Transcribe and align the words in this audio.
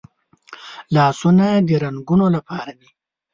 لاسونه 0.95 1.47
د 1.67 1.69
رنګولو 1.83 2.27
لپاره 2.35 2.71
دي 2.79 2.89